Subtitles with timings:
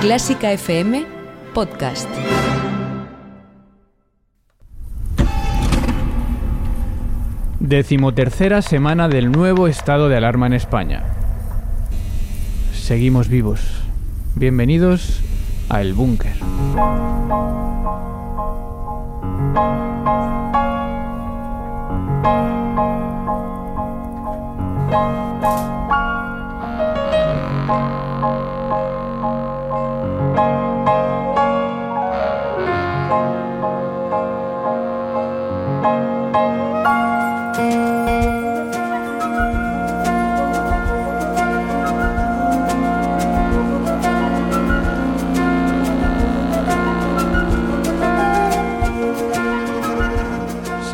[0.00, 1.04] Clásica FM
[1.52, 2.08] Podcast.
[7.58, 11.02] Decimotercera semana del nuevo estado de alarma en España.
[12.72, 13.60] Seguimos vivos.
[14.36, 15.20] Bienvenidos
[15.68, 16.36] a El Búnker.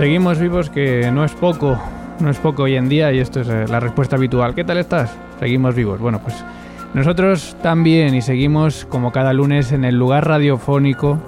[0.05, 1.81] Seguimos vivos que no es poco,
[2.21, 4.55] no es poco hoy en día y esto es eh, la respuesta habitual.
[4.55, 5.17] ¿Qué tal estás?
[5.39, 5.99] Seguimos vivos.
[5.99, 6.45] Bueno, pues
[6.95, 11.19] nosotros también y seguimos como cada lunes en el lugar radiofónico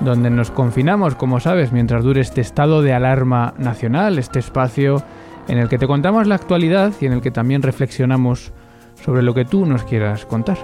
[0.00, 5.02] donde nos confinamos, como sabes, mientras dure este estado de alarma nacional, este espacio
[5.46, 8.52] en el que te contamos la actualidad y en el que también reflexionamos
[9.04, 10.58] sobre lo que tú nos quieras contar.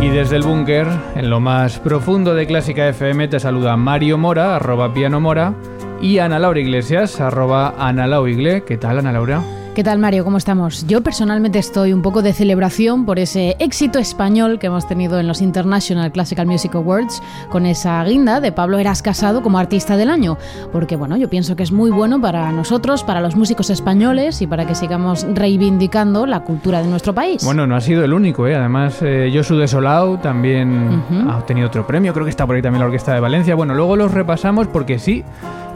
[0.00, 4.56] Y desde el búnker, en lo más profundo de Clásica FM, te saluda Mario Mora,
[4.56, 5.54] arroba piano mora,
[6.00, 8.64] y Ana Laura Iglesias, arroba Ana Igle.
[8.64, 9.42] ¿Qué tal, Ana Laura?
[9.74, 10.22] ¿Qué tal Mario?
[10.22, 10.86] ¿Cómo estamos?
[10.86, 15.26] Yo personalmente estoy un poco de celebración por ese éxito español que hemos tenido en
[15.26, 20.10] los International Classical Music Awards con esa guinda de Pablo Eras Casado como artista del
[20.10, 20.38] año.
[20.70, 24.46] Porque bueno, yo pienso que es muy bueno para nosotros, para los músicos españoles y
[24.46, 27.44] para que sigamos reivindicando la cultura de nuestro país.
[27.44, 28.54] Bueno, no ha sido el único, ¿eh?
[28.54, 32.12] Además, eh, Josu de Solau también ha obtenido otro premio.
[32.12, 33.56] Creo que está por ahí también la Orquesta de Valencia.
[33.56, 35.24] Bueno, luego los repasamos porque sí,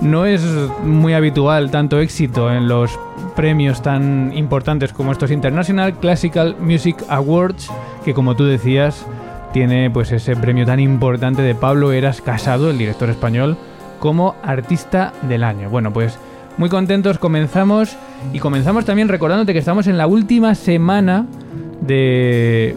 [0.00, 0.42] no es
[0.84, 2.98] muy habitual tanto éxito en los
[3.34, 7.70] premios tan importantes como estos International Classical Music Awards,
[8.04, 9.06] que como tú decías,
[9.52, 13.56] tiene pues ese premio tan importante de Pablo Eras Casado, el director español,
[13.98, 15.70] como artista del año.
[15.70, 16.18] Bueno, pues
[16.56, 17.96] muy contentos, comenzamos
[18.32, 21.26] y comenzamos también recordándote que estamos en la última semana
[21.80, 22.76] de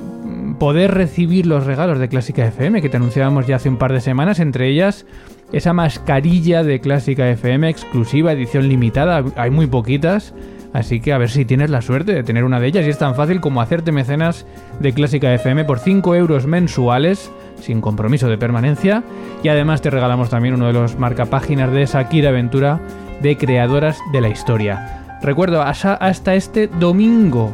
[0.60, 4.02] poder recibir los regalos de Clásica FM que te anunciábamos ya hace un par de
[4.02, 5.06] semanas, entre ellas
[5.52, 10.34] esa mascarilla de Clásica FM exclusiva, edición limitada, hay muy poquitas,
[10.74, 12.98] así que a ver si tienes la suerte de tener una de ellas y es
[12.98, 14.46] tan fácil como hacerte mecenas
[14.80, 19.04] de Clásica FM por 5 euros mensuales, sin compromiso de permanencia,
[19.44, 22.80] y además te regalamos también uno de los marcapáginas de Shakira Aventura
[23.22, 25.18] de Creadoras de la Historia.
[25.22, 27.52] Recuerdo, hasta este domingo,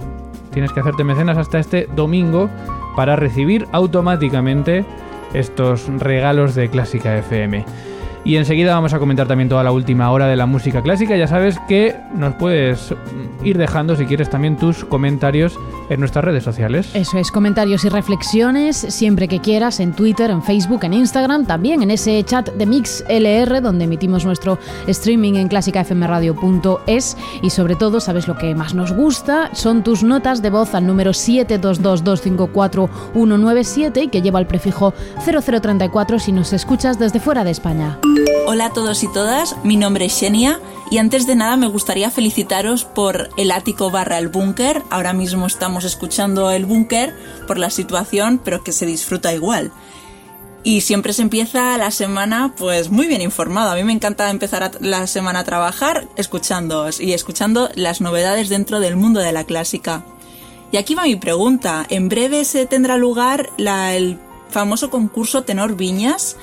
[0.53, 2.49] tienes que hacerte mecenas hasta este domingo
[2.95, 4.85] para recibir automáticamente
[5.33, 7.65] estos regalos de Clásica FM.
[8.27, 11.15] Y enseguida vamos a comentar también toda la última hora de la música clásica.
[11.15, 12.93] Ya sabes que nos puedes
[13.41, 15.57] ir dejando, si quieres, también tus comentarios
[15.89, 16.89] en nuestras redes sociales.
[16.93, 21.81] Eso es, comentarios y reflexiones siempre que quieras en Twitter, en Facebook, en Instagram, también
[21.81, 28.27] en ese chat de MixLR donde emitimos nuestro streaming en clásicafmradio.es y sobre todo, sabes
[28.27, 34.21] lo que más nos gusta, son tus notas de voz al número 722254197 y que
[34.21, 37.97] lleva el prefijo 0034 si nos escuchas desde fuera de España.
[38.45, 42.09] Hola a todos y todas, mi nombre es Xenia y antes de nada me gustaría
[42.09, 44.81] felicitaros por el ático barra el búnker.
[44.89, 47.13] Ahora mismo estamos escuchando el búnker
[47.45, 49.71] por la situación, pero que se disfruta igual.
[50.63, 53.71] Y siempre se empieza la semana pues muy bien informado.
[53.71, 58.79] A mí me encanta empezar la semana a trabajar escuchando y escuchando las novedades dentro
[58.79, 60.03] del mundo de la clásica.
[60.71, 61.85] Y aquí va mi pregunta.
[61.89, 66.37] En breve se tendrá lugar el famoso concurso Tenor Viñas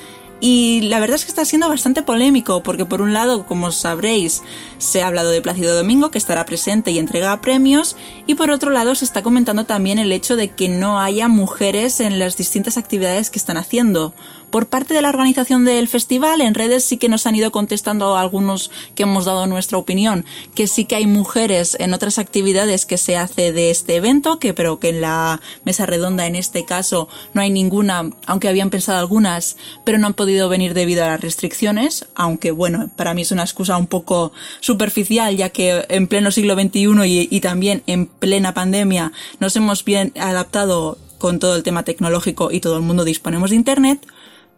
[0.47, 4.43] y la verdad es que está siendo bastante polémico, porque por un lado, como sabréis,
[4.77, 7.97] se ha hablado de Plácido Domingo, que estará presente y entrega premios,
[8.27, 11.99] y por otro lado se está comentando también el hecho de que no haya mujeres
[12.01, 14.13] en las distintas actividades que están haciendo.
[14.55, 18.17] Por parte de la organización del festival, en redes sí que nos han ido contestando
[18.17, 20.25] algunos que hemos dado nuestra opinión,
[20.55, 24.55] que sí que hay mujeres en otras actividades que se hace de este evento, que
[24.55, 29.01] pero que en la mesa redonda en este caso no hay ninguna, aunque habían pensado
[29.01, 33.33] algunas, pero no han podido venir debido a las restricciones, aunque bueno, para mí es
[33.33, 34.31] una excusa un poco
[34.61, 39.11] superficial, ya que en pleno siglo XXI y, y también en plena pandemia
[39.41, 43.57] nos hemos bien adaptado con todo el tema tecnológico y todo el mundo disponemos de
[43.57, 44.07] Internet,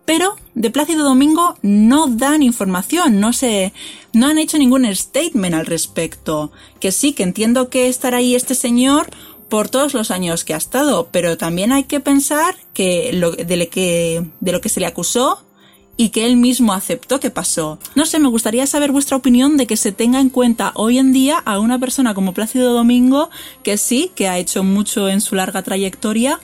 [0.06, 3.74] pero de Plácido Domingo no dan información, no se,
[4.14, 6.50] no han hecho ningún statement al respecto.
[6.80, 9.10] Que sí, que entiendo que estará ahí este señor
[9.50, 13.68] por todos los años que ha estado, pero también hay que pensar que, lo, de,
[13.68, 15.42] que de lo que se le acusó
[15.96, 17.78] y que él mismo aceptó que pasó.
[17.94, 21.12] No sé, me gustaría saber vuestra opinión de que se tenga en cuenta hoy en
[21.12, 23.30] día a una persona como Plácido Domingo,
[23.62, 26.38] que sí, que ha hecho mucho en su larga trayectoria,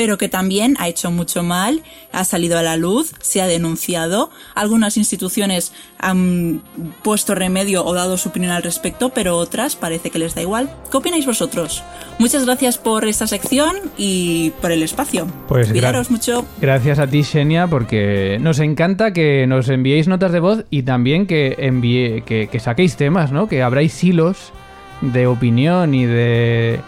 [0.00, 4.30] pero que también ha hecho mucho mal, ha salido a la luz, se ha denunciado,
[4.54, 6.62] algunas instituciones han
[7.02, 10.70] puesto remedio o dado su opinión al respecto, pero otras parece que les da igual.
[10.90, 11.84] ¿Qué opináis vosotros?
[12.18, 15.26] Muchas gracias por esta sección y por el espacio.
[15.48, 16.46] Pues Cuidaros mucho.
[16.62, 21.26] Gracias a ti, Xenia, porque nos encanta que nos enviéis notas de voz y también
[21.26, 23.48] que envíe, que, que saquéis temas, ¿no?
[23.48, 24.54] Que abráis hilos
[25.02, 26.80] de opinión y de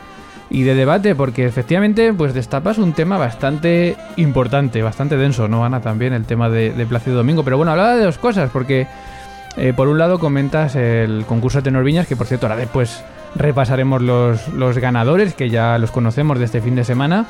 [0.53, 5.81] y de debate, porque efectivamente pues destapas un tema bastante importante, bastante denso, ¿no, Ana?
[5.81, 7.43] También el tema de, de Plácido Domingo.
[7.43, 8.87] Pero bueno, hablaba de dos cosas, porque
[9.57, 13.03] eh, por un lado comentas el concurso de Tenor Viñas, que por cierto ahora después
[13.35, 17.25] repasaremos los, los ganadores, que ya los conocemos de este fin de semana.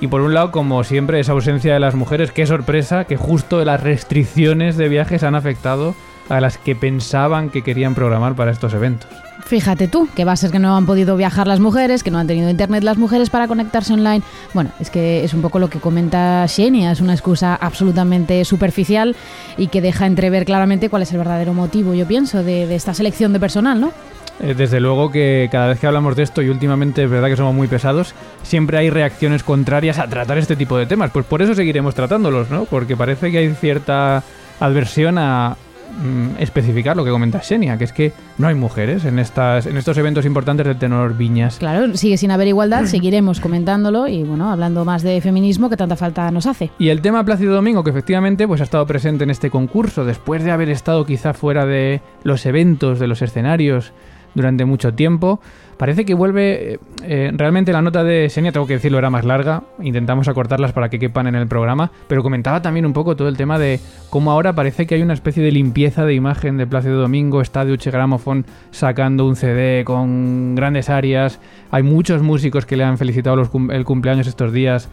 [0.00, 3.62] Y por un lado, como siempre, esa ausencia de las mujeres, qué sorpresa que justo
[3.66, 5.94] las restricciones de viajes han afectado
[6.28, 9.08] a las que pensaban que querían programar para estos eventos.
[9.44, 12.18] Fíjate tú, que va a ser que no han podido viajar las mujeres, que no
[12.18, 14.22] han tenido internet las mujeres para conectarse online.
[14.54, 19.16] Bueno, es que es un poco lo que comenta Xenia, es una excusa absolutamente superficial
[19.56, 23.32] y que deja entrever claramente cuál es el verdadero motivo, yo pienso, de, esta selección
[23.32, 23.92] de personal, ¿no?
[24.40, 27.36] Eh, desde luego que cada vez que hablamos de esto, y últimamente es verdad que
[27.36, 31.10] somos muy pesados, siempre hay reacciones contrarias a tratar este tipo de temas.
[31.10, 32.64] Pues por eso seguiremos tratándolos, ¿no?
[32.64, 34.22] Porque parece que hay cierta
[34.60, 35.56] adversión a,
[36.00, 39.76] Mm, especificar lo que comenta Xenia, que es que no hay mujeres en, estas, en
[39.76, 41.58] estos eventos importantes del tenor Viñas.
[41.58, 45.96] Claro, sigue sin haber igualdad, seguiremos comentándolo y bueno, hablando más de feminismo que tanta
[45.96, 46.70] falta nos hace.
[46.78, 50.42] Y el tema Plácido Domingo, que efectivamente pues, ha estado presente en este concurso, después
[50.42, 53.92] de haber estado quizá fuera de los eventos, de los escenarios
[54.34, 55.40] durante mucho tiempo,
[55.82, 56.78] Parece que vuelve.
[57.02, 59.64] Eh, realmente la nota de Senia, tengo que decirlo, era más larga.
[59.82, 61.90] Intentamos acortarlas para que quepan en el programa.
[62.06, 65.14] Pero comentaba también un poco todo el tema de cómo ahora parece que hay una
[65.14, 67.40] especie de limpieza de imagen de Plácido Domingo.
[67.40, 71.40] Está Deutsche Grammophon sacando un CD con grandes áreas.
[71.72, 74.88] Hay muchos músicos que le han felicitado el cumpleaños estos días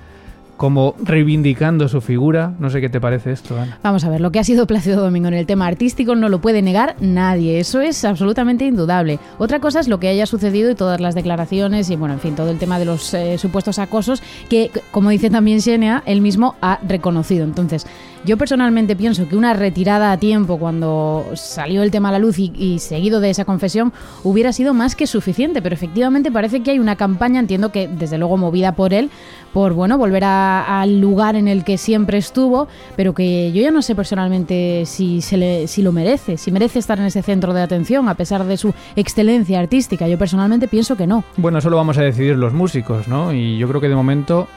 [0.60, 2.54] como reivindicando su figura.
[2.60, 3.80] No sé qué te parece esto, Ana.
[3.82, 6.42] Vamos a ver, lo que ha sido Plácido Domingo en el tema artístico no lo
[6.42, 9.20] puede negar nadie, eso es absolutamente indudable.
[9.38, 12.36] Otra cosa es lo que haya sucedido y todas las declaraciones y, bueno, en fin,
[12.36, 16.56] todo el tema de los eh, supuestos acosos que, como dice también Xenia, él mismo
[16.60, 17.46] ha reconocido.
[17.46, 17.88] Entonces,
[18.26, 22.38] yo personalmente pienso que una retirada a tiempo cuando salió el tema a la luz
[22.38, 26.80] y, seguido de esa confesión hubiera sido más que suficiente, pero efectivamente parece que hay
[26.80, 29.10] una campaña, entiendo que desde luego movida por él,
[29.54, 33.82] por bueno volver al lugar en el que siempre estuvo, pero que yo ya no
[33.82, 37.62] sé personalmente si, se le, si lo merece, si merece estar en ese centro de
[37.62, 40.08] atención a pesar de su excelencia artística.
[40.08, 41.24] Yo personalmente pienso que no.
[41.38, 43.34] Bueno, eso lo vamos a decidir los músicos, ¿no?
[43.34, 44.48] Y yo creo que de momento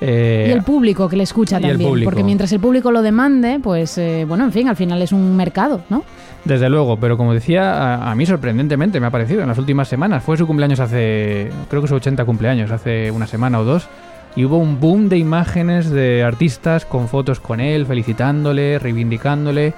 [0.00, 3.96] eh, y el público que le escucha también, porque mientras el público lo demande, pues
[3.98, 6.04] eh, bueno, en fin, al final es un mercado, ¿no?
[6.44, 10.22] Desde luego, pero como decía, a, mí sorprendentemente me ha parecido en las últimas semanas.
[10.22, 13.88] Fue su cumpleaños hace, creo que su 80 cumpleaños, hace una semana o dos.
[14.36, 19.74] Y hubo un boom de imágenes de artistas con fotos con él, felicitándole, reivindicándole.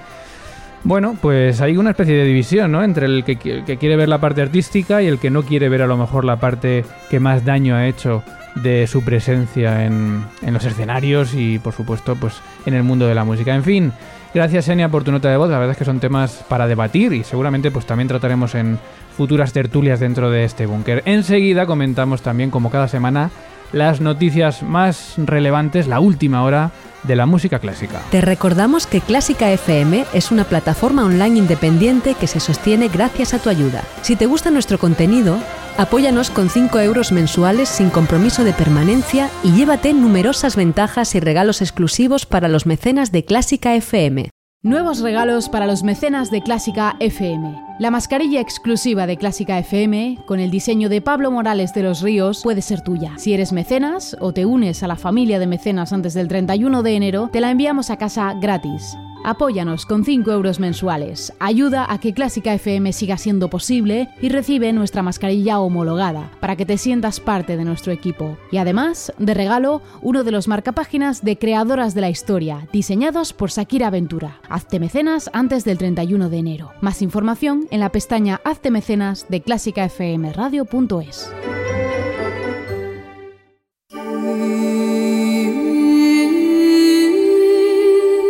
[0.82, 2.82] Bueno, pues hay una especie de división, ¿no?
[2.84, 5.82] Entre el que, que quiere ver la parte artística y el que no quiere ver
[5.82, 8.22] a lo mejor la parte que más daño ha hecho
[8.56, 13.14] de su presencia en, en, los escenarios y por supuesto pues en el mundo de
[13.14, 13.54] la música.
[13.54, 13.92] En fin,
[14.32, 17.12] gracias Enia por tu nota de voz, la verdad es que son temas para debatir
[17.12, 18.78] y seguramente pues también trataremos en
[19.16, 21.02] futuras tertulias dentro de este búnker.
[21.04, 23.30] Enseguida comentamos también como cada semana
[23.72, 26.70] las noticias más relevantes, la última hora
[27.02, 28.02] de la música clásica.
[28.10, 33.38] Te recordamos que Clásica FM es una plataforma online independiente que se sostiene gracias a
[33.38, 33.82] tu ayuda.
[34.02, 35.38] Si te gusta nuestro contenido,
[35.78, 41.62] apóyanos con 5 euros mensuales sin compromiso de permanencia y llévate numerosas ventajas y regalos
[41.62, 44.30] exclusivos para los mecenas de Clásica FM.
[44.62, 47.62] Nuevos regalos para los mecenas de Clásica FM.
[47.78, 52.42] La mascarilla exclusiva de Clásica FM, con el diseño de Pablo Morales de los Ríos,
[52.42, 53.12] puede ser tuya.
[53.18, 56.96] Si eres mecenas o te unes a la familia de mecenas antes del 31 de
[56.96, 58.96] enero, te la enviamos a casa gratis.
[59.26, 61.32] Apóyanos con 5 euros mensuales.
[61.40, 66.64] Ayuda a que Clásica FM siga siendo posible y recibe nuestra mascarilla homologada para que
[66.64, 68.38] te sientas parte de nuestro equipo.
[68.52, 73.50] Y además, de regalo, uno de los marcapáginas de Creadoras de la Historia, diseñados por
[73.50, 74.40] Shakira Ventura.
[74.48, 76.70] Hazte mecenas antes del 31 de enero.
[76.80, 81.30] Más información en la pestaña Hazte mecenas de clásicafmradio.es.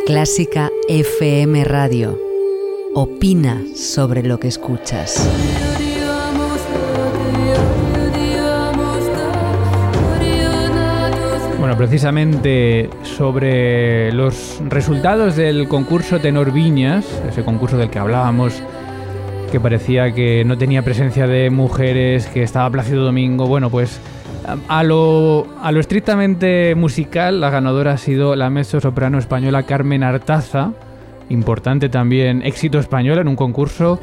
[0.06, 2.16] Clásica FM Radio.
[2.94, 5.28] Opina sobre lo que escuchas.
[11.58, 18.62] Bueno, precisamente sobre los resultados del concurso Tenor Viñas, ese concurso del que hablábamos,
[19.50, 24.00] que parecía que no tenía presencia de mujeres, que estaba Plácido Domingo, bueno, pues
[24.68, 30.02] a lo, a lo estrictamente musical, la ganadora ha sido la mezzo soprano española Carmen
[30.02, 30.72] Artaza,
[31.28, 33.98] importante también éxito español en un concurso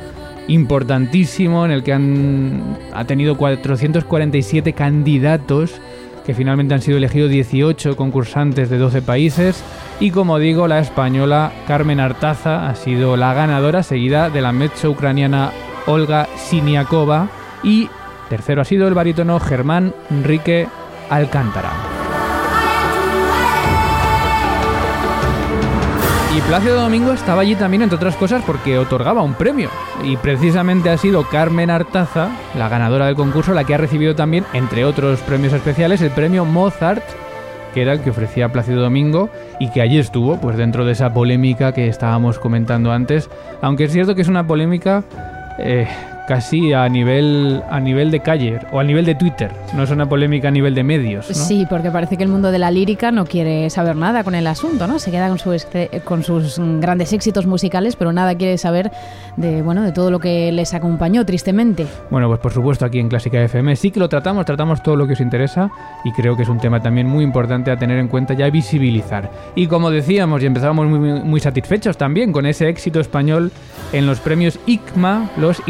[0.47, 5.79] importantísimo en el que han ha tenido 447 candidatos
[6.25, 9.63] que finalmente han sido elegidos 18 concursantes de 12 países.
[10.00, 14.89] Y como digo la española Carmen Artaza ha sido la ganadora seguida de la mezzo
[14.89, 15.51] ucraniana
[15.85, 17.29] Olga Siniakova
[17.63, 17.89] y
[18.30, 20.68] tercero ha sido el barítono Germán Enrique
[21.10, 21.72] Alcántara.
[26.36, 29.70] Y Plácido Domingo estaba allí también, entre otras cosas, porque otorgaba un premio.
[30.03, 34.44] Y precisamente ha sido Carmen Artaza, la ganadora del concurso, la que ha recibido también,
[34.53, 37.03] entre otros premios especiales, el premio Mozart,
[37.75, 41.13] que era el que ofrecía Plácido Domingo y que allí estuvo, pues dentro de esa
[41.13, 43.30] polémica que estábamos comentando antes.
[43.62, 45.03] Aunque es cierto que es una polémica
[45.60, 45.88] eh,
[46.27, 50.08] casi a nivel a nivel de calle o a nivel de Twitter, no es una
[50.08, 51.27] polémica a nivel de medios.
[51.27, 54.48] Sí, porque parece que el mundo de la lírica no quiere saber nada con el
[54.48, 55.00] asunto, ¿no?
[55.00, 55.56] Se queda con, su
[56.03, 58.92] con sus grandes éxitos musicales, pero nada quiere saber
[59.38, 61.86] de bueno de todo lo que les acompañó tristemente.
[62.10, 65.08] Bueno, pues por supuesto aquí en Clásica FM sí que lo tratamos, tratamos todo lo
[65.08, 65.70] que os interesa
[66.03, 68.50] y creo que es un tema también muy importante a tener en cuenta y a
[68.50, 69.30] visibilizar.
[69.56, 73.51] Y como decíamos y empezábamos muy, muy satisfechos también con ese éxito español
[73.92, 75.62] en los premios ICMA, los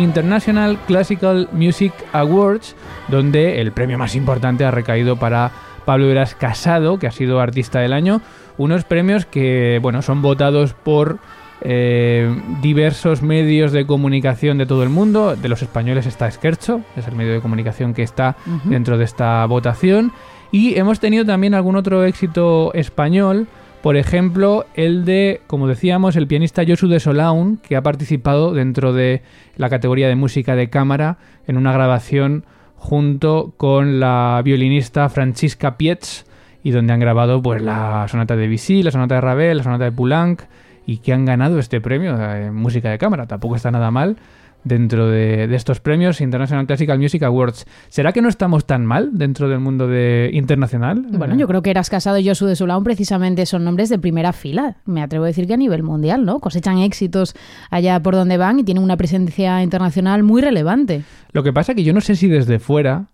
[0.43, 2.75] International Classical Music Awards,
[3.07, 5.51] donde el premio más importante ha recaído para
[5.85, 8.21] Pablo Veras Casado, que ha sido artista del año.
[8.57, 11.19] Unos premios que, bueno, son votados por
[11.61, 12.29] eh,
[12.61, 15.37] diversos medios de comunicación de todo el mundo.
[15.37, 18.35] De los españoles está Esquercho, es el medio de comunicación que está
[18.65, 20.11] dentro de esta votación.
[20.51, 23.47] Y hemos tenido también algún otro éxito español.
[23.83, 28.93] Por ejemplo, el de, como decíamos, el pianista Josu de Solaun, que ha participado dentro
[28.93, 29.23] de
[29.57, 32.45] la categoría de música de cámara en una grabación
[32.77, 36.23] junto con la violinista Francisca Pietz
[36.63, 39.83] y donde han grabado pues la sonata de Vichy, la sonata de Ravel, la sonata
[39.83, 40.43] de Poulenc
[40.85, 43.27] y que han ganado este premio de música de cámara.
[43.27, 44.15] Tampoco está nada mal
[44.63, 47.65] dentro de, estos premios International Classical Music Awards.
[47.89, 51.05] ¿Será que no estamos tan mal dentro del mundo de internacional?
[51.09, 54.33] Bueno, yo creo que Eras Casado y Josu de Sulaun precisamente son nombres de primera
[54.33, 54.77] fila.
[54.85, 56.39] Me atrevo a decir que a nivel mundial, ¿no?
[56.39, 57.35] Cosechan éxitos
[57.69, 61.03] allá por donde van y tienen una presencia internacional muy relevante.
[61.31, 63.07] Lo que pasa que yo no sé si desde fuera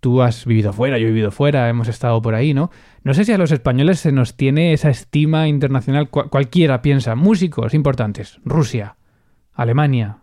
[0.00, 2.70] tú has vivido fuera, yo he vivido fuera, hemos estado por ahí, ¿no?
[3.04, 6.08] No sé si a los españoles se nos tiene esa estima internacional.
[6.08, 8.96] cualquiera piensa, músicos importantes, Rusia,
[9.52, 10.19] Alemania,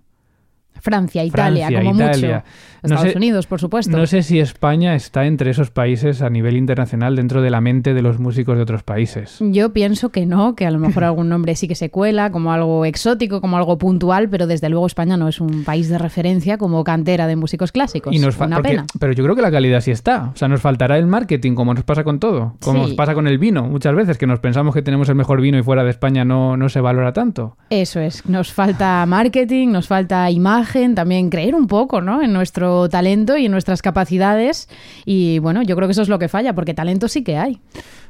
[0.82, 2.44] Francia, Italia, como mucho.
[2.84, 3.98] Estados Unidos, por supuesto.
[3.98, 7.94] No sé si España está entre esos países a nivel internacional dentro de la mente
[7.94, 9.38] de los músicos de otros países.
[9.40, 12.52] Yo pienso que no, que a lo mejor algún nombre sí que se cuela, como
[12.52, 16.58] algo exótico, como algo puntual, pero desde luego España no es un país de referencia
[16.58, 18.14] como cantera de músicos clásicos.
[18.14, 18.86] Y nos Una pena.
[19.00, 20.32] Pero yo creo que la calidad sí está.
[20.34, 22.56] O sea, nos faltará el marketing, como nos pasa con todo.
[22.62, 25.42] Como nos pasa con el vino muchas veces, que nos pensamos que tenemos el mejor
[25.42, 27.58] vino y fuera de España no, no se valora tanto.
[27.70, 28.28] Eso es.
[28.28, 32.22] Nos falta marketing, nos falta imagen, también creer un poco ¿no?
[32.22, 34.70] en nuestro talento y en nuestras capacidades.
[35.06, 37.60] Y bueno, yo creo que eso es lo que falla, porque talento sí que hay.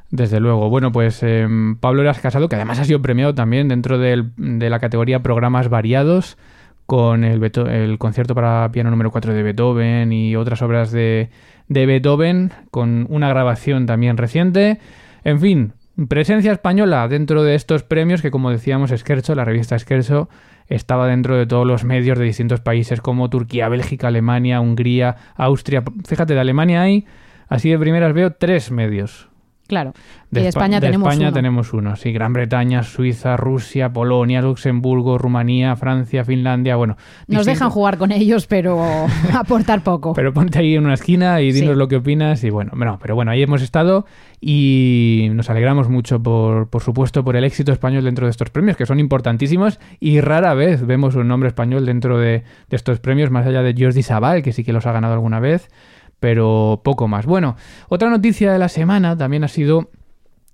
[0.09, 0.69] Desde luego.
[0.69, 4.79] Bueno, pues em, Pablo Eras Casado, que además ha sido premiado también dentro de la
[4.79, 6.37] categoría programas variados,
[6.85, 11.29] con el, el, concierto para piano número 4 de Beethoven y otras obras de,
[11.67, 14.79] de Beethoven, con una grabación también reciente.
[15.25, 15.73] En fin,
[16.07, 18.91] presencia española dentro de estos premios que, como decíamos,
[19.35, 20.29] la revista Esquerzo,
[20.67, 25.83] estaba dentro de todos los medios de distintos países como Turquía, Bélgica, Alemania, Hungría, Austria.
[26.05, 27.05] Fíjate, de Alemania hay,
[27.47, 29.29] así de primeras veo, tres medios.
[29.67, 29.93] Claro.
[30.31, 31.33] De, España, de tenemos, España uno.
[31.33, 31.95] tenemos uno.
[31.95, 36.75] Sí, Gran Bretaña, Suiza, Rusia, Polonia, Luxemburgo, Rumanía, Francia, Finlandia.
[36.75, 36.97] Bueno,
[37.27, 38.83] nos dejan jugar con ellos, pero
[39.33, 40.13] aportar poco.
[40.13, 42.43] Pero ponte ahí en una esquina y dinos lo que opinas.
[42.43, 44.05] Y bueno, no, pero bueno, ahí hemos estado
[44.41, 48.77] y nos alegramos mucho, por, por supuesto, por el éxito español dentro de estos premios,
[48.77, 53.31] que son importantísimos y rara vez vemos un nombre español dentro de, de estos premios,
[53.31, 55.69] más allá de Jordi Sabal, que sí que los ha ganado alguna vez
[56.19, 57.25] pero poco más.
[57.25, 57.55] Bueno,
[57.89, 59.89] otra noticia de la semana también ha sido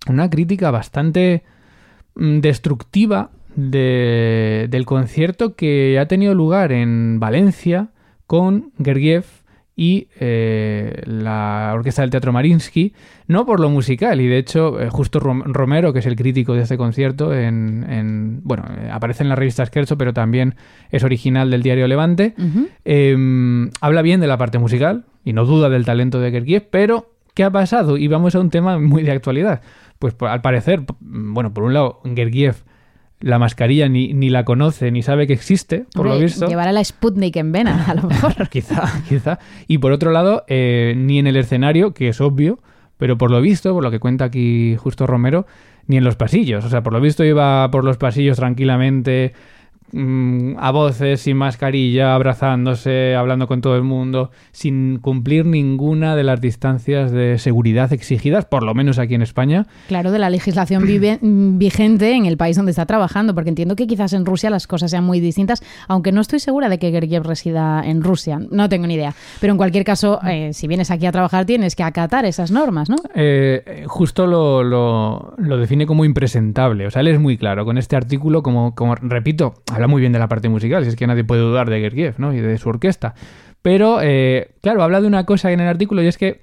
[0.07, 1.43] una crítica bastante
[2.15, 7.89] mm, destructiva del concierto que ha tenido lugar en Valencia
[8.25, 9.25] con Gergiev
[9.75, 12.93] y eh, la Orquesta del Teatro Marinsky,
[13.27, 16.61] no por lo musical, y de hecho eh, Justo Romero, que es el crítico de
[16.61, 20.55] este concierto, en, bueno, eh, aparece en la revista Scherzo, pero también
[20.91, 22.35] es original del diario Levante,
[22.85, 27.11] em, habla bien de la parte musical, y no duda del talento de Gergiev, pero
[27.33, 27.97] ¿qué ha pasado?
[27.97, 29.61] Y vamos a un tema muy de actualidad.
[29.99, 32.55] Pues al parecer, bueno, por un lado, Gergiev
[33.23, 36.45] la mascarilla ni, ni la conoce ni sabe que existe, por lo visto.
[36.47, 38.33] Llevará la Sputnik en vena, a lo mejor.
[38.49, 39.39] quizá, quizá.
[39.65, 42.59] Y por otro lado, eh, ni en el escenario, que es obvio,
[42.97, 45.47] pero por lo visto, por lo que cuenta aquí Justo Romero,
[45.87, 46.65] ni en los pasillos.
[46.65, 49.33] O sea, por lo visto iba por los pasillos tranquilamente
[49.93, 56.23] Mm, a voces, sin mascarilla, abrazándose, hablando con todo el mundo, sin cumplir ninguna de
[56.23, 59.67] las distancias de seguridad exigidas, por lo menos aquí en España.
[59.87, 60.83] Claro, de la legislación
[61.21, 64.65] mm, vigente en el país donde está trabajando, porque entiendo que quizás en Rusia las
[64.65, 68.69] cosas sean muy distintas, aunque no estoy segura de que Gergiev resida en Rusia, no
[68.69, 69.13] tengo ni idea.
[69.39, 72.89] Pero en cualquier caso, eh, si vienes aquí a trabajar, tienes que acatar esas normas,
[72.89, 72.95] ¿no?
[73.13, 77.77] Eh, justo lo, lo, lo, define como impresentable, o sea, él es muy claro con
[77.77, 79.53] este artículo, como, como repito,
[79.87, 82.33] muy bien de la parte musical, si es que nadie puede dudar de Gergiev ¿no?
[82.33, 83.15] y de su orquesta.
[83.61, 86.41] Pero, eh, claro, habla de una cosa en el artículo y es que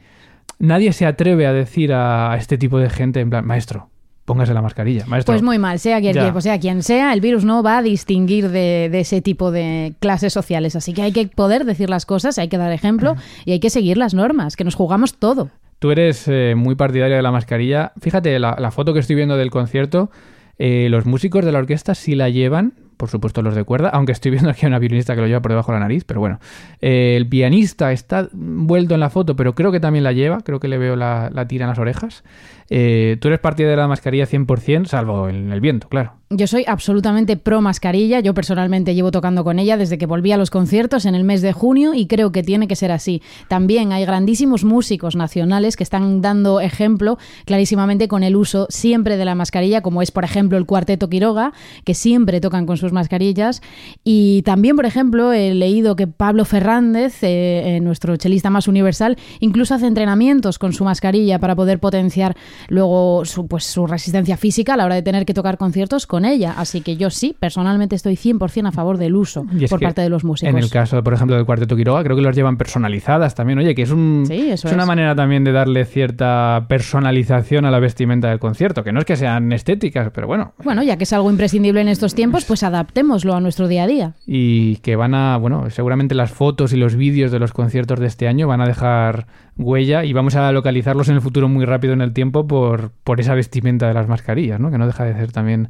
[0.59, 3.91] nadie se atreve a decir a este tipo de gente, en plan, maestro,
[4.31, 5.07] póngase la mascarilla.
[5.07, 5.33] Maestro.
[5.33, 8.49] Pues muy mal, sea Gergiev o sea quien sea, el virus no va a distinguir
[8.49, 10.77] de, ese tipo de clases sociales.
[10.77, 13.71] Así que hay que poder decir las cosas, hay que dar ejemplo y hay que
[13.71, 15.51] seguir las normas, que nos jugamos todo.
[15.81, 17.93] Tú eres eh, muy partidario de la mascarilla.
[18.01, 20.11] Fíjate, la, foto que estoy viendo del concierto,
[20.59, 24.13] eh, los músicos de la orquesta sí la llevan, por supuesto los de cuerda, aunque
[24.13, 26.21] estoy viendo aquí a una violinista que lo lleva por debajo de la nariz, pero
[26.21, 26.39] bueno.
[26.83, 30.61] Eh, el pianista está vuelto en la foto, pero creo que también la lleva, creo
[30.61, 32.23] que le veo la, la tira en las orejas.
[32.71, 36.21] Eh, tú eres partidario de la mascarilla 100%, salvo en el viento, claro.
[36.33, 38.21] Yo soy absolutamente pro mascarilla.
[38.21, 41.43] Yo personalmente llevo tocando con ella desde que volví a los conciertos en el mes
[41.43, 43.21] de junio y creo que tiene que ser así.
[43.49, 49.25] También hay grandísimos músicos nacionales que están dando ejemplo clarísimamente con el uso siempre de
[49.25, 51.53] la mascarilla, como es por ejemplo el Cuarteto Quiroga,
[51.85, 53.61] que siempre tocan con sus mascarillas.
[54.05, 59.17] Y también, por ejemplo, he leído que Pablo Fernández, eh, eh, nuestro chelista más universal,
[59.41, 62.37] incluso hace entrenamientos con su mascarilla para poder potenciar
[62.69, 66.25] luego su, pues, su resistencia física a la hora de tener que tocar conciertos con
[66.25, 66.55] ella.
[66.57, 70.25] Así que yo sí, personalmente estoy 100% a favor del uso por parte de los
[70.25, 70.55] músicos.
[70.55, 73.59] En el caso, por ejemplo, del Cuarteto Quiroga, creo que los llevan personalizadas también.
[73.59, 78.29] Oye, que es, un, es una manera también de darle cierta personalización a la vestimenta
[78.29, 80.53] del concierto, que no es que sean estéticas, pero bueno.
[80.63, 83.87] Bueno, ya que es algo imprescindible en estos tiempos, pues adaptémoslo a nuestro día a
[83.87, 84.15] día.
[84.27, 88.07] Y que van a, bueno, seguramente las fotos y los vídeos de los conciertos de
[88.07, 89.27] este año van a dejar
[89.63, 93.21] huella y vamos a localizarlos en el futuro muy rápido en el tiempo por, por
[93.21, 94.71] esa vestimenta de las mascarillas, ¿no?
[94.71, 95.69] Que no deja de ser también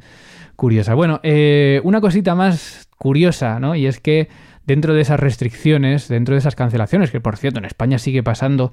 [0.55, 0.93] curiosa.
[0.93, 3.75] Bueno, eh, una cosita más curiosa, ¿no?
[3.75, 4.29] Y es que
[4.65, 8.71] dentro de esas restricciones, dentro de esas cancelaciones, que por cierto en España sigue pasando,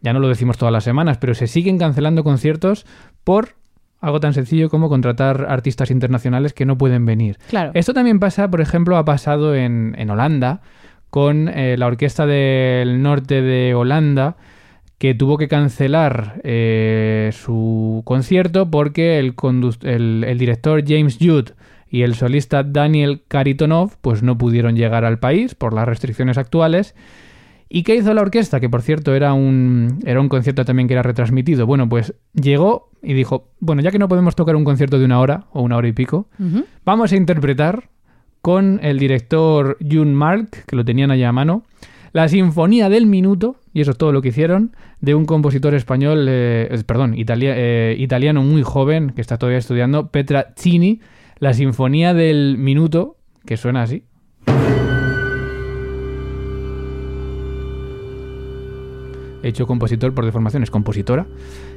[0.00, 2.86] ya no lo decimos todas las semanas, pero se siguen cancelando conciertos
[3.24, 3.54] por
[4.00, 7.38] algo tan sencillo como contratar artistas internacionales que no pueden venir.
[7.48, 7.72] Claro.
[7.74, 10.60] Esto también pasa, por ejemplo, ha pasado en, Holanda
[11.10, 14.36] con eh, la Orquesta del Norte de Holanda,
[14.98, 19.34] que tuvo que cancelar eh, su concierto porque el,
[19.82, 21.52] el, director James Jude
[21.88, 26.94] y el solista Daniel Karitonov pues no pudieron llegar al país por las restricciones actuales.
[27.70, 28.60] ¿Y qué hizo la orquesta?
[28.60, 31.66] Que por cierto era un, era un concierto también que era retransmitido.
[31.66, 35.20] Bueno, pues llegó y dijo, bueno, ya que no podemos tocar un concierto de una
[35.20, 36.28] hora o una hora y pico,
[36.84, 37.88] vamos a interpretar
[38.40, 41.64] con el director June Mark, que lo tenían allá a mano,
[42.12, 46.26] la Sinfonía del Minuto, y eso es todo lo que hicieron, de un compositor español,
[46.28, 51.00] eh, perdón, eh, italiano muy joven, que está todavía estudiando, Petra Cini,
[51.38, 54.04] la Sinfonía del Minuto, que suena así.
[59.42, 61.26] Hecho compositor por deformación, es compositora.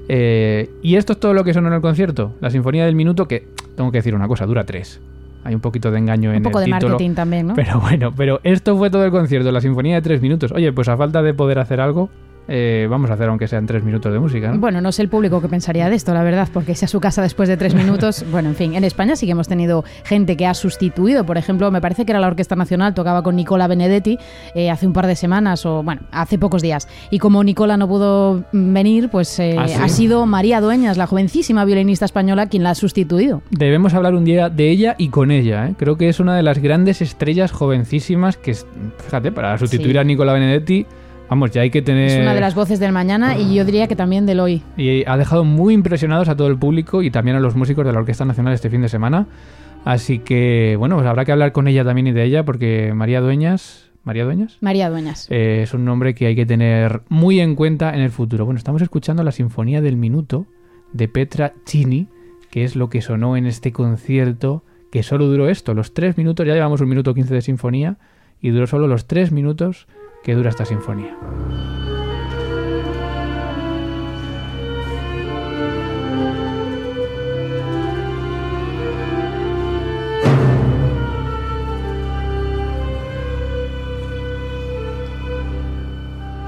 [0.09, 2.33] Eh, y esto es todo lo que sonó en el concierto.
[2.41, 4.99] La Sinfonía del Minuto, que tengo que decir una cosa, dura tres.
[5.43, 6.59] Hay un poquito de engaño en el título.
[6.59, 7.53] Un poco de marketing también, ¿no?
[7.55, 10.51] Pero bueno, pero esto fue todo el concierto, la sinfonía de tres minutos.
[10.51, 12.09] Oye, pues a falta de poder hacer algo,
[12.47, 14.53] eh, vamos a hacer aunque sean tres minutos de música.
[14.55, 16.99] Bueno, no sé el público que pensaría de esto, la verdad, porque si a su
[16.99, 20.35] casa después de tres minutos, bueno, en fin, en España sí que hemos tenido gente
[20.37, 23.67] que ha sustituido, por ejemplo, me parece que era la Orquesta Nacional, tocaba con Nicola
[23.67, 24.17] Benedetti
[24.55, 26.87] eh, hace un par de semanas o, bueno, hace pocos días.
[27.09, 31.65] Y como Nicola no pudo venir, pues eh, ¿Ah, ha sido María Dueñas, la jovencísima
[31.65, 33.41] violinista española, quien la ha sustituido.
[33.51, 36.59] Debemos hablar un día de ella y con ella, creo que es una de las
[36.59, 38.55] grandes estrellas jovencísimas que,
[39.05, 40.85] fíjate, para sustituir a Nicola Benedetti
[41.31, 42.09] Vamos, ya hay que tener...
[42.09, 44.63] Es una de las voces del mañana y yo diría que también del hoy.
[44.75, 47.93] Y ha dejado muy impresionados a todo el público y también a los músicos de
[47.93, 49.27] la Orquesta Nacional este fin de semana.
[49.85, 53.21] Así que, bueno, pues habrá que hablar con ella también y de ella porque María
[53.21, 53.91] Dueñas...
[54.03, 54.57] ¿María Dueñas?
[54.59, 55.27] María Dueñas.
[55.31, 58.43] Eh, es un nombre que hay que tener muy en cuenta en el futuro.
[58.43, 60.47] Bueno, estamos escuchando la Sinfonía del Minuto
[60.91, 62.09] de Petra Chini,
[62.49, 66.45] que es lo que sonó en este concierto, que solo duró esto, los tres minutos,
[66.45, 67.95] ya llevamos un minuto quince de sinfonía,
[68.41, 69.87] y duró solo los tres minutos
[70.23, 71.17] que dura esta sinfonía.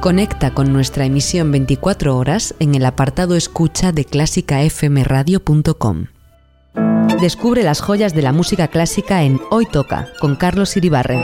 [0.03, 6.07] Conecta con nuestra emisión 24 horas en el apartado escucha de clásicafmradio.com.
[7.21, 11.21] Descubre las joyas de la música clásica en Hoy Toca con Carlos Iribarren.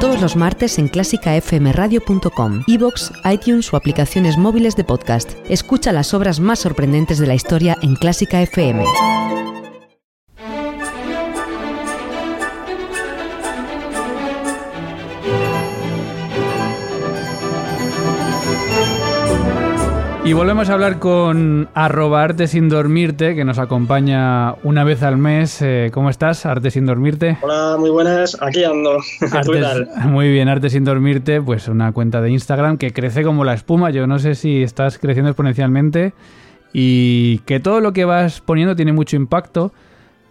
[0.00, 5.32] Todos los martes en clásicafmradio.com, iVoox, iTunes o aplicaciones móviles de podcast.
[5.48, 8.84] Escucha las obras más sorprendentes de la historia en Clásica FM.
[20.24, 25.18] Y volvemos a hablar con arroba arte sin dormirte, que nos acompaña una vez al
[25.18, 25.60] mes.
[25.60, 27.36] Eh, ¿Cómo estás, Arte sin dormirte?
[27.42, 28.34] Hola, muy buenas.
[28.40, 29.00] Aquí ando.
[30.06, 33.90] muy bien, Arte sin dormirte, pues una cuenta de Instagram que crece como la espuma.
[33.90, 36.14] Yo no sé si estás creciendo exponencialmente
[36.72, 39.72] y que todo lo que vas poniendo tiene mucho impacto.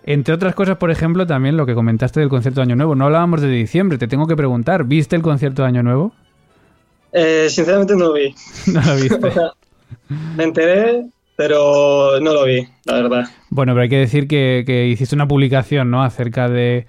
[0.05, 2.95] Entre otras cosas, por ejemplo, también lo que comentaste del concierto de Año Nuevo.
[2.95, 6.13] No hablábamos de diciembre, te tengo que preguntar, ¿viste el concierto de Año Nuevo?
[7.11, 8.33] Eh, sinceramente no lo vi.
[8.73, 9.19] no lo viste.
[10.35, 13.25] Me enteré, pero no lo vi, la verdad.
[13.49, 16.03] Bueno, pero hay que decir que, hiciste una publicación, ¿no?
[16.03, 16.85] Acerca de,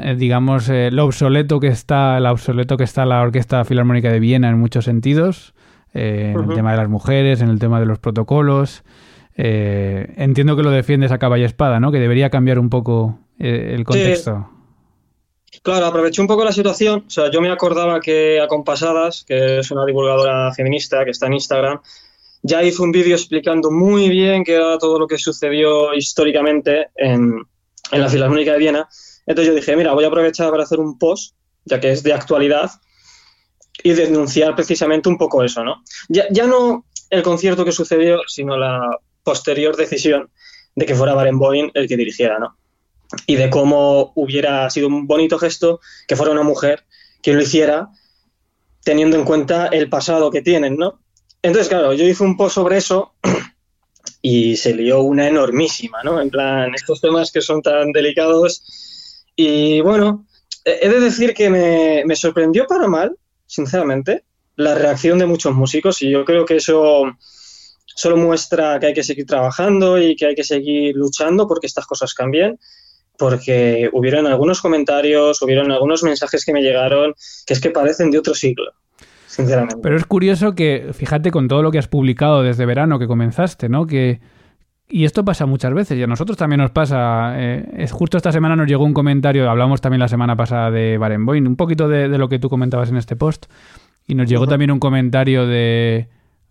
[0.00, 4.20] eh, digamos, eh, lo obsoleto que está, el obsoleto que está la Orquesta Filarmónica de
[4.20, 5.54] Viena en muchos sentidos,
[5.94, 8.84] eh, en el tema de las mujeres, en el tema de los protocolos.
[9.36, 11.92] entiendo que lo defiendes a y espada, ¿no?
[11.92, 14.48] Que debería cambiar un poco el contexto.
[15.62, 17.04] Claro, aproveché un poco la situación.
[17.06, 21.34] O sea, yo me acordaba que Acompasadas, que es una divulgadora feminista que está en
[21.34, 21.80] Instagram,
[22.46, 27.44] ya hizo un vídeo explicando muy bien qué era todo lo que sucedió históricamente en,
[27.90, 28.88] la Filarmónica de Viena.
[29.26, 32.12] Entonces yo dije, mira, voy a aprovechar para hacer un post, ya que es de
[32.12, 32.70] actualidad,
[33.82, 35.82] y denunciar precisamente un poco eso, ¿no?
[36.08, 38.80] Ya, ya no el concierto que sucedió, sino la
[39.22, 40.30] posterior decisión
[40.74, 42.56] de que fuera Barenboim el que dirigiera, ¿no?
[43.26, 46.84] Y de cómo hubiera sido un bonito gesto que fuera una mujer
[47.22, 47.88] quien lo hiciera,
[48.84, 51.00] teniendo en cuenta el pasado que tienen, ¿no?
[51.46, 53.14] Entonces, claro, yo hice un post sobre eso
[54.20, 56.20] y se lió una enormísima, ¿no?
[56.20, 58.64] En plan, estos temas que son tan delicados.
[59.36, 60.26] Y bueno,
[60.64, 61.48] he de decir que
[62.04, 64.24] me, sorprendió para mal, sinceramente,
[64.56, 67.04] la reacción de muchos músicos y yo creo que eso
[67.86, 71.86] solo muestra que hay que seguir trabajando y que hay que seguir luchando porque estas
[71.86, 72.58] cosas cambien,
[73.16, 77.14] porque hubieron algunos comentarios, hubieron algunos mensajes que me llegaron
[77.46, 78.72] que es que parecen de otro siglo.
[79.82, 83.68] Pero es curioso que, fíjate con todo lo que has publicado desde verano que comenzaste,
[83.68, 83.86] ¿no?
[83.86, 84.20] Que,
[84.88, 87.34] y esto pasa muchas veces y a nosotros también nos pasa.
[87.36, 90.96] Eh, es justo esta semana nos llegó un comentario, hablamos también la semana pasada de
[90.98, 93.46] Barenboim, un poquito de, lo que tú comentabas en este post,
[94.06, 96.08] y nos llegó también un comentario de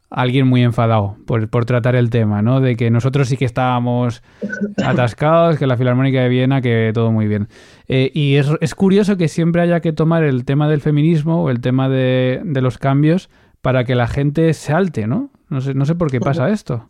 [0.09, 2.61] alguien muy enfadado por, por, tratar el tema, ¿no?
[2.61, 4.21] De que nosotros sí que estábamos
[4.83, 7.47] atascados, que la Filarmónica de Viena, que todo muy bien.
[7.87, 11.49] Eh, y es, es, curioso que siempre haya que tomar el tema del feminismo o
[11.49, 13.29] el tema de, de los cambios
[13.61, 15.31] para que la gente se alte, ¿no?
[15.49, 16.89] No sé, no sé por qué pasa esto.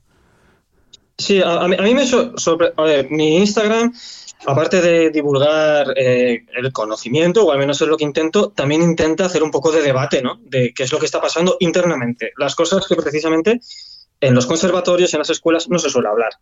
[1.18, 2.74] Sí, a, mí, me sorprende.
[2.78, 3.94] A ver, mi Instagram
[4.46, 9.26] aparte de divulgar eh, el conocimiento, o al menos es lo que intento, también intenta
[9.26, 10.40] hacer un poco de debate, ¿no?
[10.42, 12.32] De qué es lo que está pasando internamente.
[12.38, 13.60] Las cosas que precisamente
[14.22, 16.34] en los conservatorios, en las escuelas, no se suele hablar.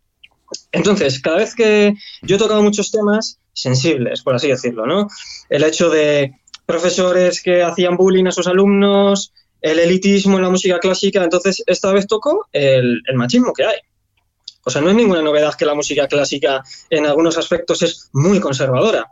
[0.72, 5.08] Entonces, cada vez que yo he tocado muchos temas sensibles, por así decirlo, ¿no?
[5.50, 6.34] El hecho de
[6.66, 11.92] profesores que hacían bullying a sus alumnos, el elitismo en la música clásica, entonces esta
[11.92, 13.78] vez tocó el machismo que hay.
[14.66, 18.40] O sea, no es ninguna novedad que la música clásica en algunos aspectos es muy
[18.40, 19.12] conservadora.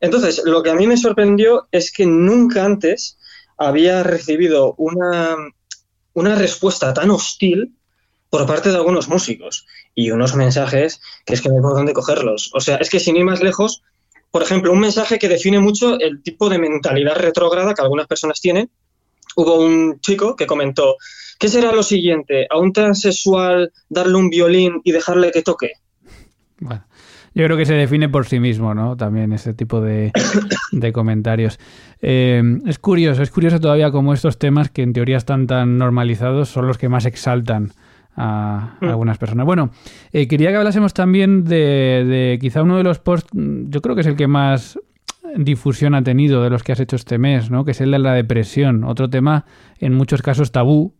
[0.00, 3.18] Entonces, lo que a mí me sorprendió es que nunca antes
[3.56, 5.36] había recibido una,
[6.14, 7.74] una respuesta tan hostil
[8.30, 11.92] por parte de algunos músicos y unos mensajes que es que no hay por dónde
[11.92, 12.50] cogerlos.
[12.54, 13.82] O sea, es que sin ir más lejos,
[14.30, 18.40] por ejemplo, un mensaje que define mucho el tipo de mentalidad retrógrada que algunas personas
[18.40, 18.70] tienen.
[19.40, 20.96] Hubo un chico que comentó,
[21.38, 22.48] ¿Qué será lo siguiente?
[22.50, 25.70] ¿A un transexual darle un violín y dejarle que toque?
[26.58, 26.84] Bueno,
[27.32, 28.96] yo creo que se define por sí mismo, ¿no?
[28.96, 30.12] También ese tipo de,
[30.92, 31.60] comentarios.
[32.02, 36.48] Eh, es curioso, es curioso todavía cómo estos temas que en teoría están tan normalizados
[36.48, 37.70] son los que más exaltan
[38.16, 38.86] a, mm.
[38.86, 39.46] algunas personas.
[39.46, 39.70] Bueno,
[40.12, 44.00] eh, quería que hablásemos también de, de, quizá uno de los posts, yo creo que
[44.00, 44.76] es el que más
[45.36, 47.64] difusión ha tenido de los que has hecho este mes, ¿no?
[47.64, 49.44] Que es el de la depresión, otro tema
[49.78, 50.94] en muchos casos tabú,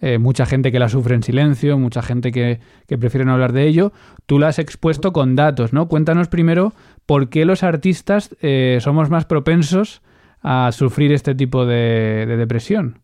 [0.00, 3.52] eh, mucha gente que la sufre en silencio, mucha gente que, que, prefiere no hablar
[3.52, 3.92] de ello.
[4.26, 5.88] Tú la has expuesto con datos, ¿no?
[5.88, 6.74] Cuéntanos primero
[7.06, 10.02] por qué los artistas eh, somos más propensos
[10.42, 13.00] a sufrir este tipo de, depresión.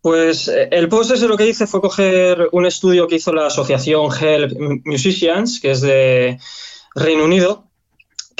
[0.00, 3.46] Pues eh, el post ese lo que hice fue coger un estudio que hizo la
[3.46, 4.52] asociación Help
[4.84, 6.38] Musicians, que es de
[6.94, 7.69] Reino Unido,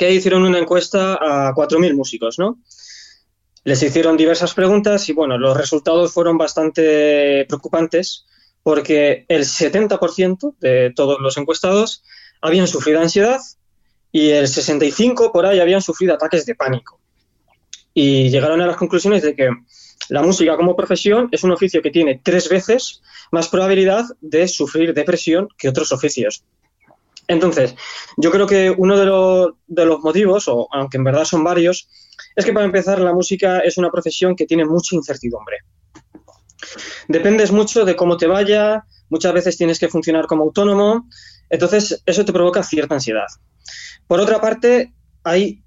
[0.01, 2.57] que hicieron una encuesta a 4.000 músicos, ¿no?
[3.63, 8.25] Les hicieron diversas preguntas y bueno, los resultados fueron bastante preocupantes
[8.63, 12.03] porque el 70% de todos los encuestados
[12.41, 13.39] habían sufrido ansiedad
[14.11, 16.99] y el 65% por ahí habían sufrido ataques de pánico.
[17.93, 19.51] Y llegaron a las conclusiones de que
[20.09, 24.95] la música como profesión es un oficio que tiene tres veces más probabilidad de sufrir
[24.95, 26.43] depresión que otros oficios.
[27.31, 27.75] Entonces,
[28.17, 31.87] yo creo que uno de, los motivos, o aunque en verdad son varios,
[32.35, 35.59] es que para empezar la música es una profesión que tiene mucha incertidumbre.
[37.07, 41.07] Dependes mucho de cómo te vaya, muchas veces tienes que funcionar como autónomo,
[41.49, 43.27] entonces eso te provoca cierta ansiedad.
[44.07, 45.63] Por otra parte, hay,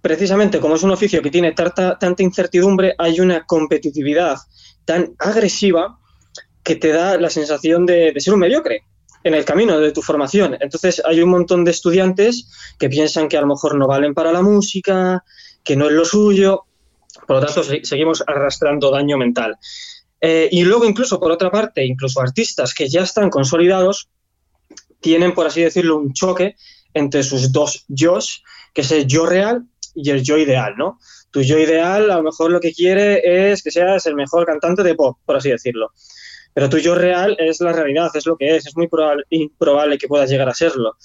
[0.00, 4.38] precisamente como es un oficio que tiene tanta, tanta incertidumbre, hay una competitividad
[4.84, 5.98] tan agresiva
[6.62, 8.84] que te da la sensación de, ser un mediocre
[9.22, 10.56] en el camino de tu formación.
[10.60, 14.32] Entonces hay un montón de estudiantes que piensan que a lo mejor no valen para
[14.32, 15.24] la música,
[15.62, 16.64] que no es lo suyo,
[17.26, 19.56] por lo tanto seguimos arrastrando daño mental.
[20.20, 24.08] Eh, y luego incluso, por otra parte, incluso artistas que ya están consolidados
[25.00, 26.56] tienen, por así decirlo, un choque
[26.92, 28.42] entre sus dos yo's,
[28.74, 30.98] que es el yo real y el yo ideal, ¿no?
[31.30, 34.82] Tu yo ideal a lo mejor lo que quiere es que seas el mejor cantante
[34.82, 35.92] de pop, por así decirlo.
[36.52, 39.98] Pero tu yo real es la realidad, es lo que es, es muy probable, improbable
[39.98, 40.96] que puedas llegar a serlo.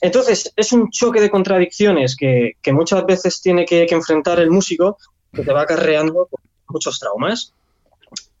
[0.00, 4.96] Entonces, es un choque de contradicciones que, muchas veces tiene que, enfrentar el músico
[5.32, 6.28] que te va acarreando
[6.68, 7.52] muchos traumas.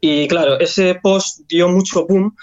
[0.00, 2.34] Y claro, ese post dio mucho boom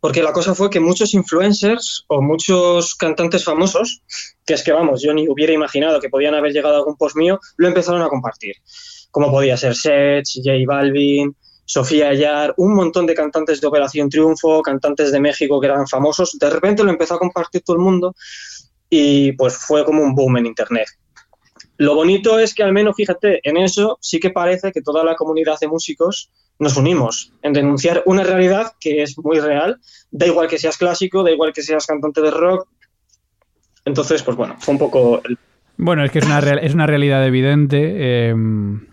[0.00, 4.02] porque la cosa fue que muchos influencers o muchos cantantes famosos,
[4.46, 7.16] que es que vamos, yo ni hubiera imaginado que podían haber llegado a algún post
[7.16, 8.56] mío, lo empezaron a compartir.
[9.10, 11.34] Como podía ser Seth, J Balvin,
[11.68, 16.38] Sofía Ayar, un montón de cantantes de Operación Triunfo, cantantes de México que eran famosos,
[16.40, 18.14] de repente lo empezó a compartir todo el mundo
[18.88, 20.88] y pues fue como un boom en Internet.
[21.76, 25.14] Lo bonito es que al menos, fíjate, en eso sí que parece que toda la
[25.14, 29.78] comunidad de músicos nos unimos en denunciar una realidad que es muy real,
[30.10, 32.66] da igual que seas clásico, da igual que seas cantante de rock.
[33.84, 35.20] Entonces, pues bueno, fue un poco...
[35.76, 38.30] Bueno, es que es una, es una realidad evidente.
[38.30, 38.87] Em,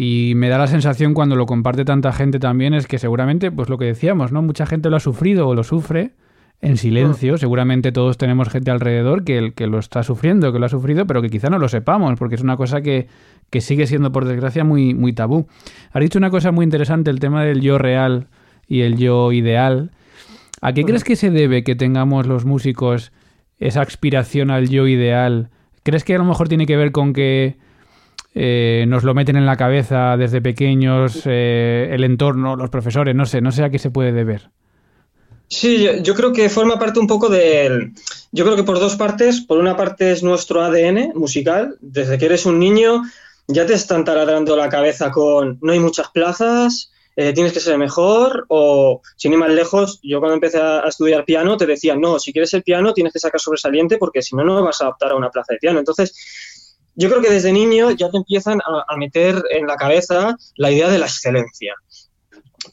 [0.00, 3.68] y me da la sensación cuando lo comparte tanta gente también es que seguramente, pues
[3.68, 4.42] lo que decíamos, ¿no?
[4.42, 6.12] Mucha gente lo ha sufrido o lo sufre
[6.60, 7.34] en silencio.
[7.34, 7.38] Mm.
[7.38, 11.20] Seguramente todos tenemos gente alrededor que, que lo está sufriendo, que lo ha sufrido, pero
[11.20, 13.08] que quizá no lo sepamos, porque es una cosa que,
[13.50, 15.48] que sigue siendo, por desgracia, muy, muy tabú.
[15.92, 18.28] Has dicho una cosa muy interesante, el tema del yo real
[18.68, 19.90] y el yo ideal.
[20.60, 23.10] ¿A qué crees que se debe que tengamos los músicos
[23.58, 25.50] esa aspiración al yo ideal?
[25.82, 27.56] ¿Crees que a lo mejor tiene que ver con que
[28.34, 33.14] eh, nos lo meten en la cabeza desde pequeños, eh, el entorno, los profesores?
[33.14, 34.50] No sé, no sé a qué se puede deber.
[35.48, 37.92] Sí, yo, creo que forma parte un poco del...
[38.32, 39.40] Yo creo que por dos partes.
[39.40, 41.76] Por una parte es nuestro ADN musical.
[41.80, 43.02] Desde que eres un niño
[43.48, 47.78] ya te están taladrando la cabeza con no hay muchas plazas, eh, tienes que ser
[47.78, 52.18] mejor o, sin ir más lejos, yo cuando empecé a, estudiar piano te decía, no,
[52.20, 55.12] si quieres el piano tienes que sacar sobresaliente porque si no, no vas a adaptar
[55.12, 55.78] a una plaza de piano.
[55.78, 56.14] Entonces,
[56.98, 60.88] yo creo que desde niño ya te empiezan a meter en la cabeza la idea
[60.88, 61.74] de la excelencia.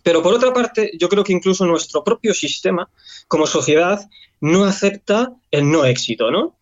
[0.04, 2.90] Pero por otra parte, yo creo que incluso nuestro propio sistema,
[3.28, 4.08] como sociedad,
[4.42, 6.58] no acepta el no éxito, ¿no?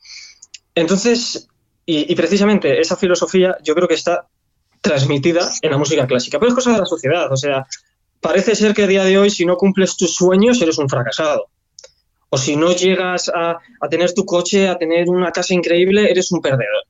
[0.75, 1.47] Entonces,
[1.85, 4.27] y, precisamente esa filosofía yo creo que está
[4.81, 7.65] transmitida en la música clásica, pero es cosa de la sociedad, o sea,
[8.19, 11.47] parece ser que a día de hoy si no cumples tus sueños eres un fracasado.
[12.29, 16.31] O si no llegas a, a tener tu coche, a tener una casa increíble, eres
[16.31, 16.83] un perdedor.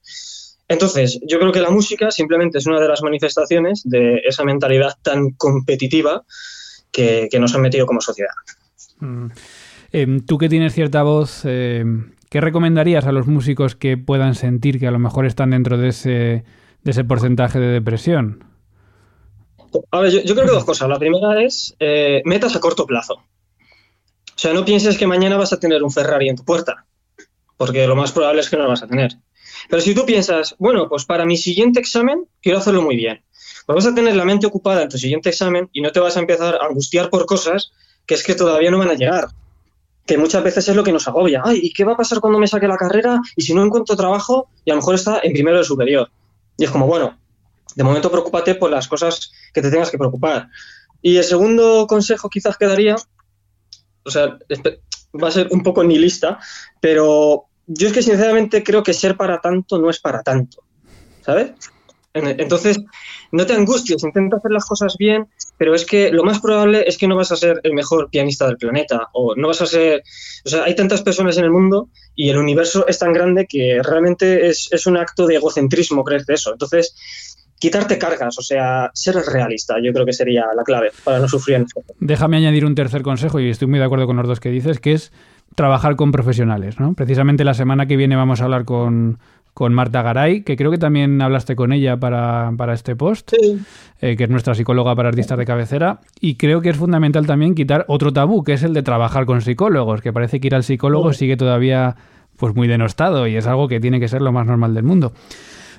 [0.68, 4.96] Entonces, yo creo que la música simplemente es una de las manifestaciones de esa mentalidad
[5.02, 6.24] tan competitiva
[6.92, 8.34] que, nos han metido como sociedad.
[9.00, 9.28] Mm.
[9.92, 14.80] Em, tú que tienes cierta voz, em, ¿qué recomendarías a los músicos que puedan sentir
[14.80, 16.44] que a lo mejor están dentro de ese,
[16.84, 18.46] de ese porcentaje de depresión?
[19.92, 20.88] A ver, yo, creo que dos cosas.
[20.88, 23.16] La primera es eh, metas a corto plazo.
[23.16, 26.86] O sea, no pienses que mañana vas a tener un Ferrari en tu puerta,
[27.58, 29.18] porque lo más probable es que no lo vas a tener.
[29.70, 33.24] Pero si tú piensas, bueno, pues para mi siguiente examen quiero hacerlo muy bien,
[33.66, 36.18] pues vas a tener la mente ocupada en tu siguiente examen y no te vas
[36.18, 37.72] a empezar a angustiar por cosas
[38.06, 39.28] que es que todavía no van a llegar.
[40.06, 41.42] Que muchas veces es lo que nos agobia.
[41.46, 43.96] Ay, ¿y qué va a pasar cuando me saque la carrera y si no encuentro
[43.96, 46.12] trabajo y a lo mejor está en primero de superior?
[46.58, 47.18] Y es como, bueno,
[47.76, 50.50] de momento preocúpate por las cosas que te tengas que preocupar.
[51.02, 52.96] Y el segundo consejo quizás que daría,
[54.04, 54.38] o sea,
[55.22, 56.40] va a ser un poco nihilista,
[56.82, 60.64] pero yo es que sinceramente creo que ser para tanto no es para tanto,
[61.22, 61.52] ¿sabes?
[62.14, 62.80] Entonces,
[63.32, 65.26] no te angusties, intenta hacer las cosas bien,
[65.58, 68.46] pero es que lo más probable es que no vas a ser el mejor pianista
[68.46, 70.04] del planeta, o no vas a ser,
[70.46, 73.82] o sea, hay tantas personas en el mundo y el universo es tan grande que
[73.82, 76.52] realmente es, un acto de egocentrismo creerte eso.
[76.52, 76.96] Entonces,
[77.58, 81.66] quitarte cargas, o sea, ser realista, yo creo que sería la clave para no sufrir
[82.00, 84.80] Déjame añadir un tercer consejo, y estoy muy de acuerdo con los dos que dices,
[84.80, 85.12] que es
[85.56, 86.94] trabajar con profesionales, ¿no?
[86.94, 89.20] Precisamente la semana que viene vamos a hablar con,
[89.54, 93.34] con Marta Garay, que creo que también hablaste con ella para, este post,
[94.02, 97.54] eh, que es nuestra psicóloga para artistas de cabecera, y creo que es fundamental también
[97.54, 100.64] quitar otro tabú, que es el de trabajar con psicólogos, que parece que ir al
[100.64, 101.96] psicólogo sigue todavía
[102.38, 105.14] pues muy denostado y es algo que tiene que ser lo más normal del mundo.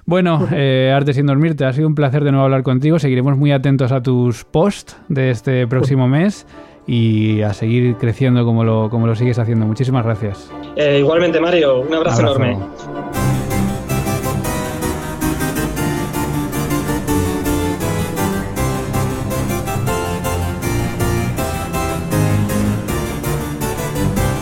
[0.07, 2.99] Bueno, eh, Arte sin dormirte, ha sido un placer de nuevo hablar contigo.
[2.99, 6.47] Seguiremos muy atentos a tus posts de este próximo mes
[6.87, 9.67] y a seguir creciendo como lo, como lo sigues haciendo.
[9.67, 10.51] Muchísimas gracias.
[10.77, 12.21] Eh, igualmente, Mario, un abrazo.
[12.21, 12.59] enorme.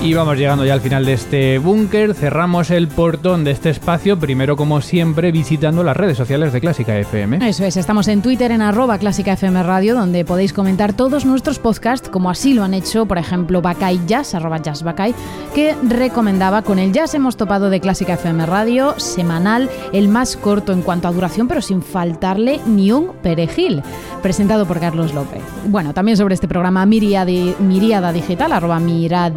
[0.04, 2.14] Y vamos llegando ya al final de este búnker.
[2.14, 6.98] Cerramos el portón de este espacio, primero como siempre visitando las redes sociales de Clásica
[6.98, 7.48] FM.
[7.48, 11.60] Eso es, estamos en Twitter en arroba Clásica FM Radio, donde podéis comentar todos nuestros
[11.60, 15.14] podcasts, como así lo han hecho, por ejemplo, Bacay Jazz, arroba Jazz Bacay,
[15.54, 20.72] que recomendaba con el Jazz hemos topado de Clásica FM Radio, semanal, el más corto
[20.72, 23.82] en cuanto a duración, pero sin faltarle ni un perejil,
[24.20, 25.42] presentado por Carlos López.
[25.68, 29.32] Bueno, también sobre este programa Miriada, Digital, arroba Mirad,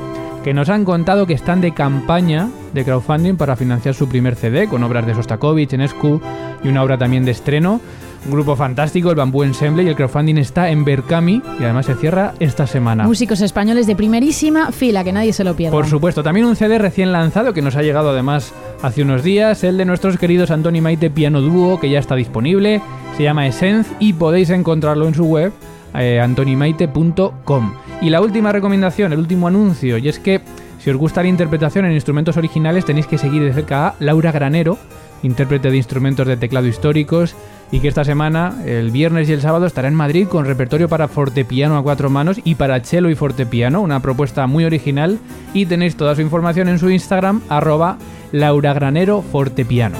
[0.43, 4.67] que nos han contado que están de campaña de crowdfunding para financiar su primer CD
[4.67, 6.22] con obras de Sostakovich, Enescu
[6.63, 7.82] y una obra también de estreno.
[8.25, 11.95] Un grupo fantástico, el Bambú Ensemble, y el crowdfunding está en Berkami y además se
[11.95, 13.03] cierra esta semana.
[13.03, 15.75] Músicos españoles de primerísima fila, que nadie se lo pierda.
[15.75, 19.65] Por supuesto, también un CD recién lanzado que nos ha llegado además hace unos días,
[19.65, 22.81] el de nuestros queridos Antoni Maite Piano Dúo, que ya está disponible,
[23.17, 25.51] se llama Essence y podéis encontrarlo en su web
[25.93, 27.73] eh, antonimaite.com.
[28.01, 30.39] Y la última recomendación, el último anuncio, y es que
[30.79, 34.31] si os gusta la interpretación en instrumentos originales tenéis que seguir de cerca a Laura
[34.31, 34.77] Granero,
[35.23, 37.36] intérprete de instrumentos de teclado históricos
[37.73, 41.07] y que esta semana, el viernes y el sábado, estará en Madrid con repertorio para
[41.07, 45.17] fortepiano a cuatro manos y para cello y fortepiano, una propuesta muy original
[45.55, 47.97] y tenéis toda su información en su Instagram, arroba
[48.31, 49.97] lauragranerofortepiano.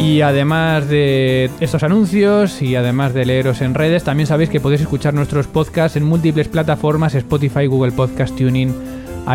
[0.00, 4.80] Y además de estos anuncios y además de leeros en redes, también sabéis que podéis
[4.80, 8.72] escuchar nuestros podcasts en múltiples plataformas, Spotify, Google Podcast Tuning,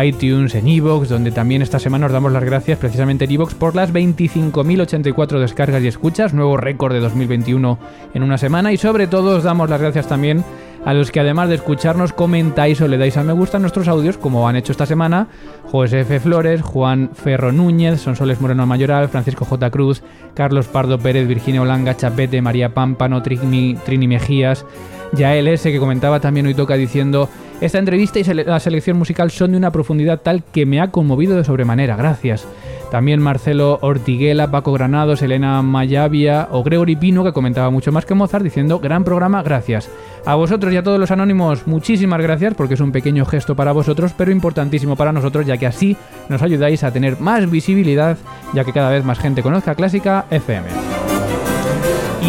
[0.00, 3.74] iTunes, en Evox, donde también esta semana os damos las gracias precisamente en Evox por
[3.74, 7.78] las 25.084 descargas y escuchas, nuevo récord de 2021
[8.14, 10.44] en una semana y sobre todo os damos las gracias también
[10.84, 14.18] a los que además de escucharnos comentáis o le dais a me gusta nuestros audios,
[14.18, 15.28] como han hecho esta semana
[15.70, 16.20] José F.
[16.20, 19.70] Flores, Juan Ferro Núñez, Sonsoles Moreno Mayoral, Francisco J.
[19.70, 20.02] Cruz,
[20.34, 24.66] Carlos Pardo Pérez, Virginia Olanga, Chapete, María Pámpano, Trini, Trini Mejías,
[25.12, 27.28] Yael S., que comentaba también hoy toca diciendo
[27.60, 31.36] esta entrevista y la selección musical son de una profundidad tal que me ha conmovido
[31.36, 32.46] de sobremanera, gracias.
[32.92, 38.12] También Marcelo Ortiguela, Paco Granados, Elena Mayavia o Gregory Pino, que comentaba mucho más que
[38.12, 39.88] Mozart, diciendo gran programa, gracias.
[40.26, 43.72] A vosotros y a todos los anónimos, muchísimas gracias porque es un pequeño gesto para
[43.72, 45.96] vosotros, pero importantísimo para nosotros, ya que así
[46.28, 48.18] nos ayudáis a tener más visibilidad,
[48.52, 50.68] ya que cada vez más gente conozca Clásica FM.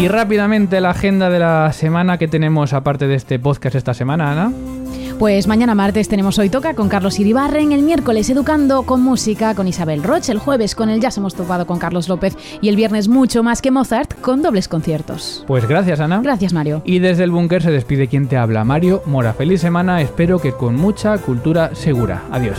[0.00, 4.32] Y rápidamente la agenda de la semana que tenemos aparte de este podcast esta semana,
[4.32, 4.73] Ana.
[5.18, 9.68] Pues mañana martes tenemos Hoy Toca con Carlos Iribarren, el miércoles Educando con música con
[9.68, 13.06] Isabel Roche, el jueves con el Jazz hemos topado con Carlos López y el viernes
[13.08, 15.44] mucho más que Mozart con dobles conciertos.
[15.46, 16.20] Pues gracias Ana.
[16.20, 16.82] Gracias Mario.
[16.84, 19.34] Y desde el búnker se despide quien te habla, Mario Mora.
[19.34, 22.24] Feliz semana, espero que con mucha cultura segura.
[22.32, 22.58] Adiós.